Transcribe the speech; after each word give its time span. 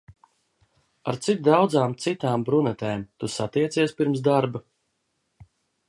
Ar 1.11 1.17
cik 1.25 1.43
daudzām 1.47 1.93
citām 2.05 2.47
brunetēm 2.49 3.05
tu 3.23 3.31
satiecies 3.35 3.97
pirms 4.01 4.25
darba? 4.31 4.65